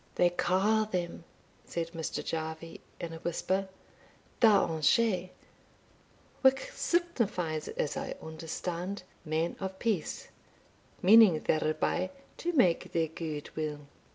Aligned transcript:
"They 0.15 0.31
ca' 0.31 0.85
them," 0.85 1.25
said 1.63 1.91
Mr. 1.91 2.25
Jarvie, 2.25 2.81
in 2.99 3.13
a 3.13 3.17
whisper, 3.19 3.69
"Daoine 4.39 4.81
Schie, 4.81 5.29
whilk 6.41 6.71
signifies, 6.73 7.67
as 7.67 7.95
I 7.95 8.15
understand, 8.19 9.03
men 9.23 9.55
of 9.59 9.77
peace; 9.77 10.29
meaning 11.03 11.41
thereby 11.41 12.09
to 12.37 12.51
make 12.53 12.91
their 12.93 13.09
gudewill. 13.09 13.81